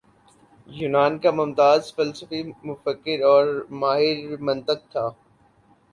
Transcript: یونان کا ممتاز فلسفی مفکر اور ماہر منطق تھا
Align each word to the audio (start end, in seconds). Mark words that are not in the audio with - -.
یونان 0.69 1.13
کا 1.19 1.31
ممتاز 1.31 1.93
فلسفی 1.95 2.41
مفکر 2.63 3.19
اور 3.25 3.45
ماہر 3.81 4.17
منطق 4.41 4.79
تھا 4.91 5.05